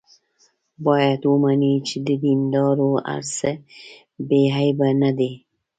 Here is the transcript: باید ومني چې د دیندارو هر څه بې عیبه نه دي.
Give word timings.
باید 0.85 1.21
ومني 1.25 1.75
چې 1.87 1.97
د 2.07 2.09
دیندارو 2.23 2.91
هر 3.09 3.23
څه 3.37 3.49
بې 4.27 4.41
عیبه 4.57 4.89
نه 5.01 5.11
دي. 5.17 5.31